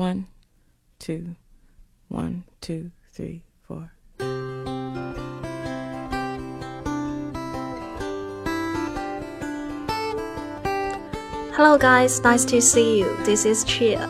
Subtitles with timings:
[0.00, 0.28] One,
[0.98, 1.36] two,
[2.08, 3.90] one, two, three, four.
[11.52, 12.18] Hello, guys.
[12.22, 13.14] Nice to see you.
[13.26, 14.00] This is Cheer.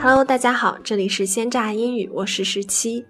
[0.00, 3.06] Hello，大家好，这里是鲜榨英语，我是十七。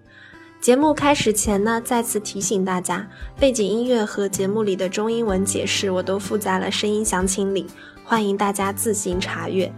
[0.61, 3.09] 节目开始前呢，再次提醒大家，
[3.39, 7.65] 背景音乐和节目里的中英文解释我都附在了声音详情里，
[8.05, 9.73] 欢迎大家自行查阅。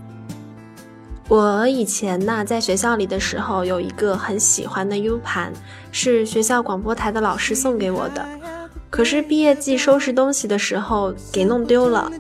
[1.28, 5.52] 我以前呢，在学校里的时候，有一个很喜欢的 U 盘，
[5.92, 8.24] 是学校广播台的老师送给我的。
[8.92, 12.12] 可是毕业季收拾东西的时候给弄丢了，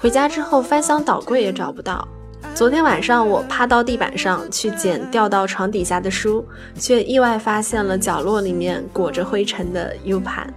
[0.00, 2.08] 回家之后翻箱倒柜也找不到。
[2.54, 6.44] 昨天晚上我趴到地板上去捡掉到床底下的书，
[6.74, 10.52] 却意外发现了角落里面裹着灰尘的 U 盘，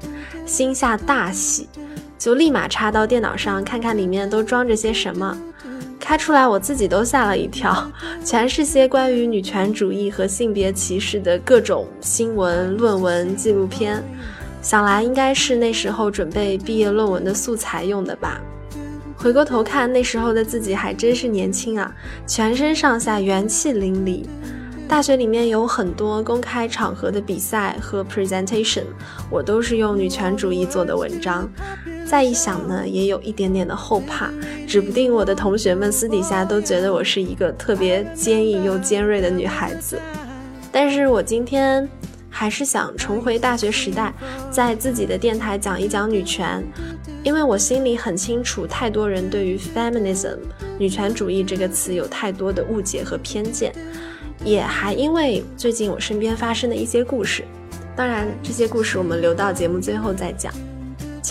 [0.46, 1.68] 心下大喜，
[2.18, 5.38] 就立马插到电脑上看看里面都装着些什么。
[6.12, 7.90] 开出来我自己都吓了一跳，
[8.22, 14.04] 全是些关于女权主义和性别歧视的各种新闻、论文、纪录片，
[14.62, 18.41] 想来应该是那时候准备毕业论文的素材用的吧。
[19.16, 21.90] 回过头看，那时候的自己还真是年轻啊，
[22.28, 24.26] 全身上下元气淋漓。
[24.90, 28.84] 大学里面有很多公开场合的比赛和 presentation，
[29.30, 31.50] 我都是用女权主义做的文章。
[32.05, 34.30] 再一想呢，也有一点点的后怕，
[34.68, 39.99] 指不定我的同学们私底下都觉得我是一个特别坚毅又尖锐的女孩子。
[40.72, 41.88] 但是我今天。
[42.34, 44.12] 还是想重回大学时代，
[44.49, 46.63] 在自己的电台讲一讲女权，
[47.24, 50.38] 因为我心里很清楚，太多人对于 feminism
[50.79, 53.74] 女权主义这个词有太多的误解和偏见，
[54.46, 57.44] 也还因为最近我身边发生的一些故事。
[57.98, 60.54] 当然，这些故事我们留到节目最后再讲。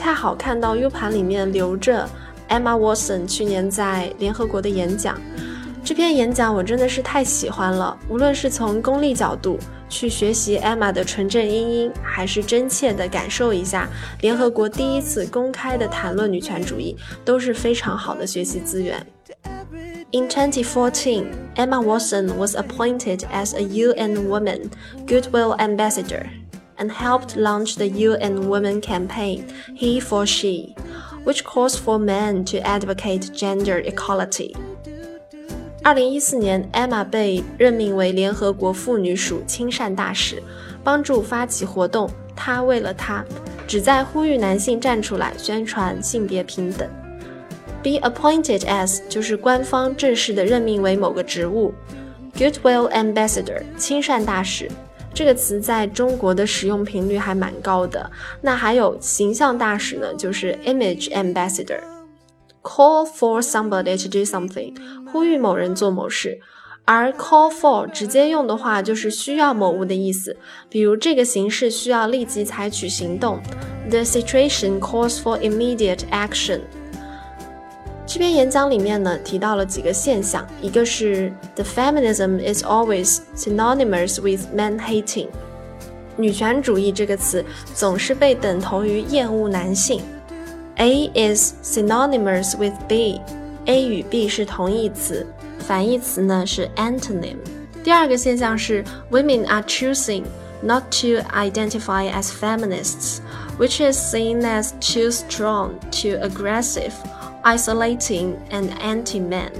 [0.00, 2.08] 恰好看到 U 盘里面留着
[2.48, 5.20] Emma Watson 去年在联合国的演讲，
[5.84, 9.58] 这篇演讲我真的是太喜欢了，无论是从功利角度。
[9.90, 13.88] 去学习 Emma 的纯正英音，还是真切地感受一下
[14.20, 19.04] 联合国第一次公开的谈论女权主义，都是非常好的学习资源。
[20.12, 21.26] In 2014,
[21.56, 24.70] Emma Watson was appointed as a UN Women
[25.06, 26.26] Goodwill Ambassador
[26.79, 29.45] and helped launch the UN Women campaign
[29.75, 30.75] He for She,
[31.23, 34.56] which calls for men to advocate gender equality.
[35.83, 40.41] 二零一四年，Emma 被任命为联合国妇女署亲善大使，
[40.83, 42.09] 帮助发起活动。
[42.35, 43.23] 她为了他，
[43.67, 46.89] 旨在呼吁男性站出来，宣传性别平等。
[47.83, 51.73] Be appointed as 就是官方正式的任命为某个职务。
[52.35, 54.69] Goodwill Ambassador 亲善大使
[55.12, 58.10] 这个词在中国的使用频率还蛮高的。
[58.41, 61.81] 那还有形象大使呢，就是 Image Ambassador。
[62.62, 64.75] Call for somebody to do something，
[65.10, 66.41] 呼吁某人做某事。
[66.84, 70.37] 而 call for 直接用的话，就是需要某物的意思。
[70.69, 73.41] 比如这个形式需要立即采取行动。
[73.88, 76.60] The situation calls for immediate action。
[78.12, 85.28] 这篇演讲里面呢，提到了几个现象，一个是 the feminism is always synonymous with man hating，
[86.16, 90.03] 女权主义这个词总是被等同于厌恶男性。
[90.78, 95.25] A is synonymous with B，A 与 B 是同义词，
[95.60, 97.37] 反义词呢是 antonym。
[97.84, 98.82] 第二个现象是
[99.12, 100.25] women are choosing
[100.60, 103.19] not to identify as feminists,
[103.56, 106.91] which is seen as too strong, too aggressive,
[107.42, 109.50] isolating, and anti-man。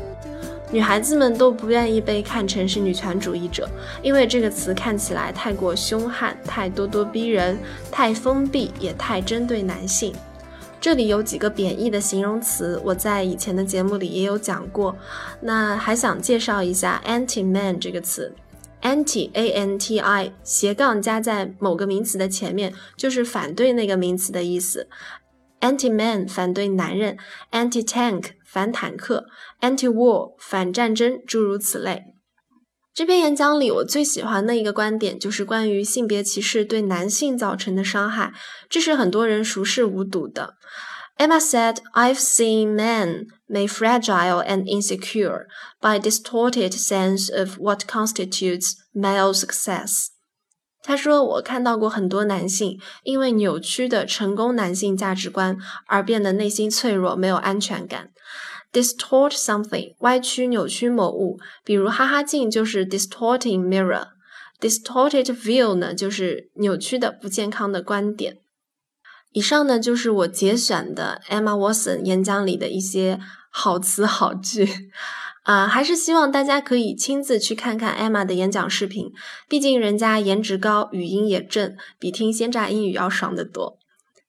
[0.73, 3.69] 女孩子们都不愿意被看成是女权主义者，
[4.03, 7.59] 因为这个词看起来太过凶悍、太咄咄逼人、
[7.91, 10.15] 太封闭，也太针对男性。
[10.81, 14.97] 这里有几个贬义的形容词，我在以前的节目里也有讲过。
[15.41, 18.33] 那还想介绍一下 anti-man 这个词
[18.81, 24.87] ，anti a n t i 斜杠加在某个名词的前面，就是反对那个名词的意思。
[25.60, 27.18] anti-man 反对男人，
[27.52, 29.26] anti-tank 反坦克，
[29.62, 32.04] anti-war 反战争，诸如此类。
[32.94, 38.32] 这篇演讲里，我最喜欢的一个观点就是关于性别歧视对男性造成的伤害，
[38.70, 40.54] 这是很多人熟视无睹的。
[41.18, 45.46] Emma said, "I've seen men made fragile and insecure
[45.82, 50.08] by distorted sense of what constitutes male success."
[50.83, 55.57] 他说：“我看到过很多男性因为扭曲的成功男性价值观
[55.87, 58.11] 而变得内心脆弱，没有安全感。”
[58.73, 64.07] distort something，歪曲、扭曲某物，比如哈哈镜就是 distorting mirror。
[64.61, 68.39] distorted view 呢，就是扭曲的、不健康的观点。
[69.33, 73.19] 以上呢，就是我节选的 Emma Watson 演讲里的一些
[73.51, 74.69] 好词好句。
[75.50, 79.12] 啊，还是希望大家可以亲自去看看 Emma 的演讲视频，
[79.48, 83.78] 毕竟人家颜值高，语音也正，比听鲜榨英语要爽得多。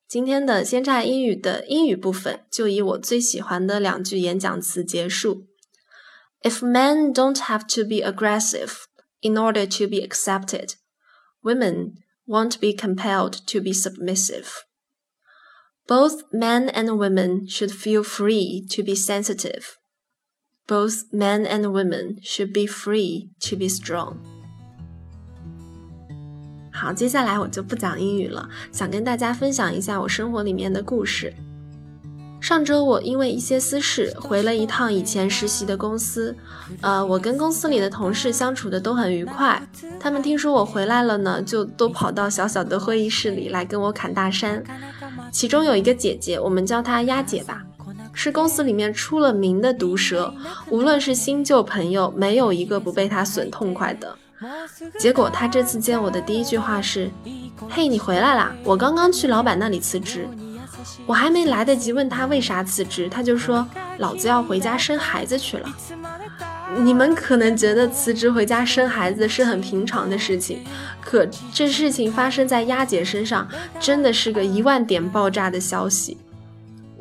[0.06, 5.46] 今天的鲜榨英语的英语部分就以我最喜欢的两句演讲词结束。
[6.42, 8.84] If men don't have to be aggressive
[9.20, 10.74] in order to be accepted,
[11.42, 11.94] women
[12.26, 14.46] won't be compelled to be submissive.
[15.88, 19.76] Both men and women should feel free to be sensitive.
[20.71, 24.13] Both men and women should be free to be strong.
[26.71, 31.33] 好，接下来我就不讲英语了，想跟大家分享一下我生活里面的故事。
[32.39, 36.33] 上周我因为一些私事回了一趟以前实习的公司，
[36.79, 39.61] 呃，我跟公司里的同事相处的都很愉快。
[39.99, 44.63] 他们听说我回来了呢，就都跑到小小的会议室里来跟我侃大山。
[45.33, 47.61] 其中有一个姐姐，我们叫她丫姐吧，
[48.13, 50.33] 是公司里面出了名的毒舌，
[50.69, 54.15] 无论是新旧朋友，没有一个不被他损痛快的。
[54.97, 57.09] 结果他这次见我的第一句话是
[57.69, 58.55] ：“嘿，你回来啦！
[58.63, 60.27] 我刚刚去老板那里辞职。”
[61.05, 63.67] 我还没来得及问他为啥辞职，他就说
[63.99, 65.69] ：“老子要回家生孩子去了。”
[66.77, 70.63] 你们可能觉得辞职回家生孩子是很平常的事情，
[71.01, 73.47] 可这事情发生在丫姐身上，
[73.79, 76.17] 真的是个一万点爆炸的消息。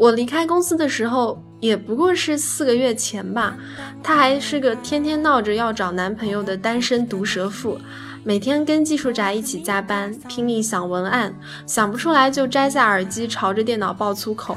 [0.01, 3.55] 我离开公司的时候也不过是四个月前吧，
[4.03, 7.79] 她还是个天天闹着要找男朋友的单身毒舌妇。
[8.25, 11.35] 每天跟技术宅一起加班，拼命想文案，
[11.67, 14.57] 想不出来就摘下耳机朝着电脑爆粗口。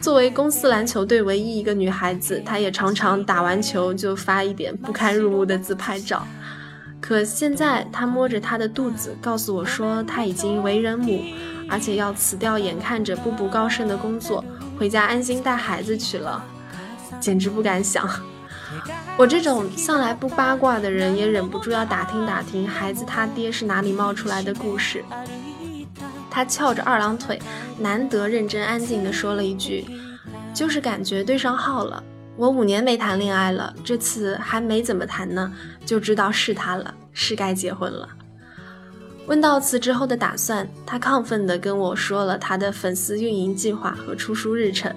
[0.00, 6.24] 作为公司篮球队唯一一个女孩子，她也常常打完球就发一点不堪入目的自拍照。
[7.00, 11.20] 可现在她摸着她的肚子，告诉我说她已经为人母，
[11.68, 14.44] 而且要辞掉眼看着步步高升的工作，
[14.78, 16.42] 回家安心带孩子去了，
[17.20, 18.08] 简直不敢想。
[19.16, 25.04] 我这种向来不八卦的人，也忍不住要打听打听孩子他爹是哪里冒出来的故事。
[26.30, 27.40] 他翘着二郎腿，
[27.78, 29.84] 难得认真安静地说了一句
[30.54, 32.00] ：“就是感觉对上号了。
[32.36, 35.52] 我五年没谈恋爱了，这次还没怎么谈呢，
[35.84, 38.08] 就知道是他了，是该结婚了。”
[39.28, 44.90] 问到辞职后的打算，他亢奋地跟我说了他的粉丝运营计划和出书日程。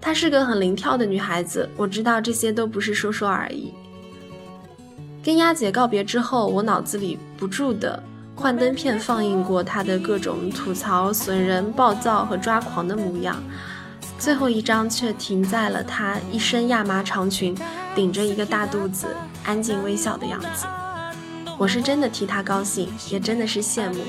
[0.00, 3.72] 她是个很灵跳的女孩子，我知道这些都不是说说而已。
[5.24, 8.00] 跟丫姐告别之后，我脑子里不住的
[8.36, 13.42] 幻灯片放映过她的各种吐槽、损人、暴躁和抓狂的模样，
[14.18, 17.56] 最后一张却停在了她一身亚麻长裙，
[17.94, 19.06] 顶着一个大肚子，
[19.44, 20.66] 安静微笑的样子。
[21.58, 24.00] 我是真的替他高兴，也真的是羡慕。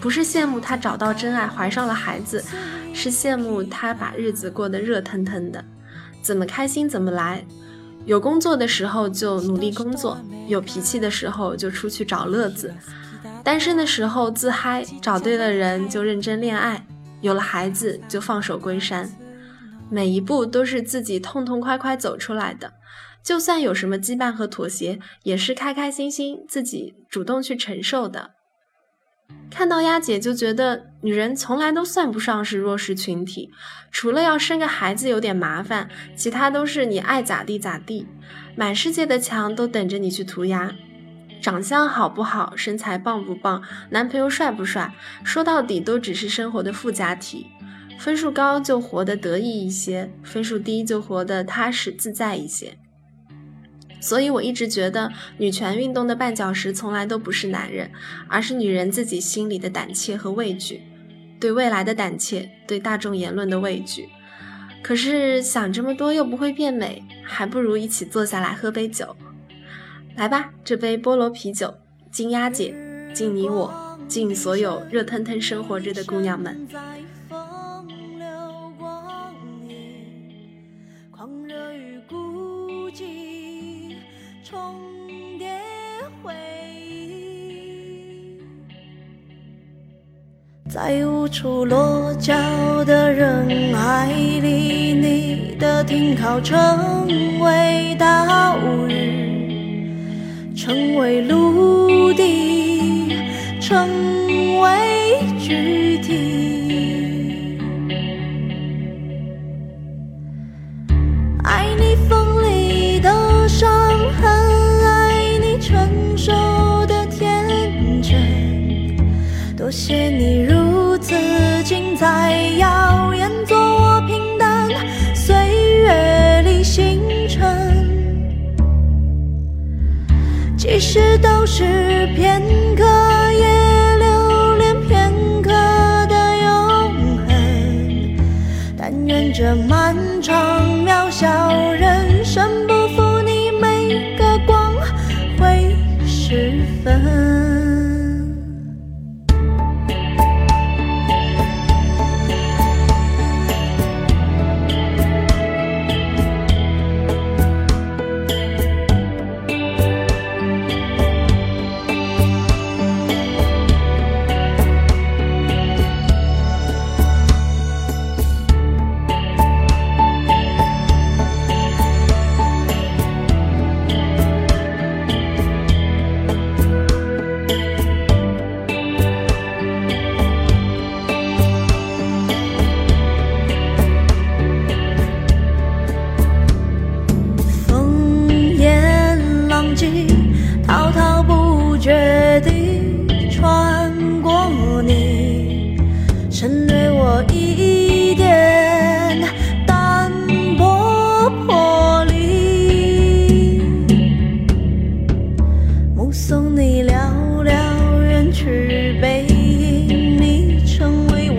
[0.00, 2.42] 不是羡慕他找到真爱，怀上了孩子，
[2.94, 5.62] 是羡慕他把日子过得热腾腾的，
[6.22, 7.44] 怎么开心怎么来。
[8.06, 12.72] 有工作的时候就努力工作，有脾气的时候就出去找乐子。
[13.44, 16.86] 单身的时候自嗨，找对了人就认真恋爱，
[17.20, 19.10] 有了孩子就放手归山。
[19.90, 22.72] 每一步都是自己痛痛快快走出来的，
[23.26, 28.30] 就算有什么羁绊和妥协，也是开开心心自己主动去承受的。
[29.50, 33.50] 看到丫姐就觉得女人从来都算不上是弱势群体，
[33.90, 38.06] 除了要生个孩子有点麻烦，其他都是你爱咋地咋地，
[38.54, 40.72] 满世界的墙都等着你去涂鸦。
[41.42, 47.48] 长相好不好，身材棒不棒，男朋友帅不帅，说到底都只是生活的附加题。
[47.98, 52.78] 分数高就活得得意一些，分数低就活得踏实自在一些。
[54.00, 57.90] 所以，我一直觉得女权运动的绊脚石从来都不是男人，
[58.28, 60.82] 而是女人自己心里的胆怯和畏惧，
[61.40, 64.08] 对未来的胆怯，对大众言论的畏惧。
[64.82, 69.16] 可是想这么多又不会变美，还不如一起坐下来喝杯酒。
[70.14, 71.74] 来吧，这杯菠萝啤酒，
[72.10, 72.74] 敬丫姐，
[73.12, 76.66] 敬你我，敬所有热腾腾生活着的姑娘们。
[84.48, 84.56] 重
[85.40, 85.48] 叠
[86.22, 86.32] 回
[86.88, 88.38] 忆
[90.68, 92.32] 在无处落脚
[92.84, 98.56] 的人海里，你的停靠成为岛
[98.88, 103.16] 屿，成为陆地，
[103.60, 104.68] 成为
[105.40, 105.85] 躯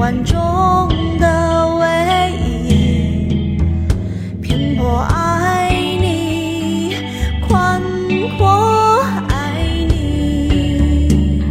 [0.08, 0.38] 万众
[1.20, 2.32] 的唯
[2.64, 3.58] 一
[4.42, 6.96] 偏颇爱你
[7.46, 7.82] 宽
[8.38, 11.44] 阔爱你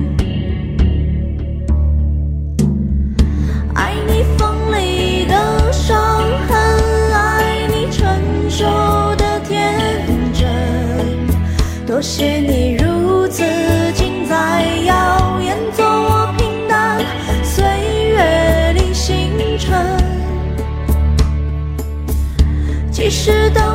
[3.74, 5.94] 爱你锋利的伤
[6.48, 6.56] 痕
[7.12, 8.08] 爱你成
[8.48, 8.64] 熟
[9.16, 12.55] 的天真多谢你
[23.26, 23.65] 知道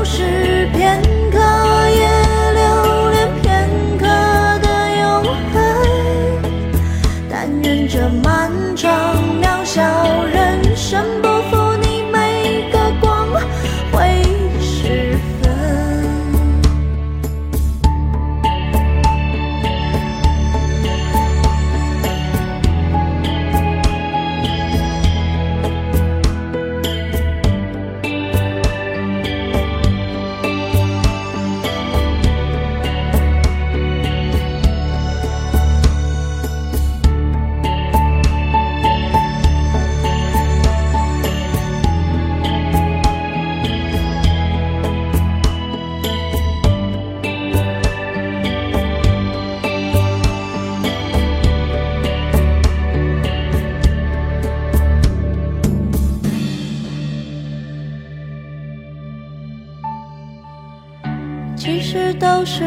[62.32, 62.64] 都是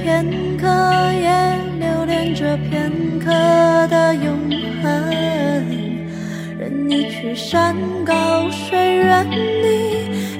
[0.00, 0.24] 片
[0.56, 0.68] 刻
[1.12, 3.26] 也留恋着片刻
[3.88, 4.38] 的永
[4.80, 5.10] 恒。
[6.56, 10.37] 任你去山高水远你